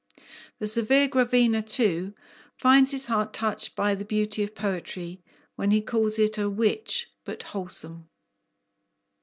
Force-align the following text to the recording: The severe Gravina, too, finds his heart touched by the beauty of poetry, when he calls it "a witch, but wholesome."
The 0.57 0.65
severe 0.67 1.07
Gravina, 1.07 1.61
too, 1.61 2.15
finds 2.55 2.89
his 2.89 3.05
heart 3.05 3.33
touched 3.33 3.75
by 3.75 3.93
the 3.93 4.03
beauty 4.03 4.41
of 4.41 4.55
poetry, 4.55 5.21
when 5.55 5.69
he 5.69 5.79
calls 5.79 6.17
it 6.17 6.39
"a 6.39 6.49
witch, 6.49 7.11
but 7.23 7.43
wholesome." 7.43 8.09